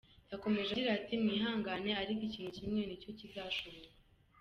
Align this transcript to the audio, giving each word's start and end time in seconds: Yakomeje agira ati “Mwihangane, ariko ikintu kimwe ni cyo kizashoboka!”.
Yakomeje 0.31 0.69
agira 0.71 0.89
ati 0.97 1.13
“Mwihangane, 1.23 1.91
ariko 2.01 2.21
ikintu 2.29 2.51
kimwe 2.57 2.81
ni 2.85 3.01
cyo 3.01 3.11
kizashoboka!”. 3.17 3.89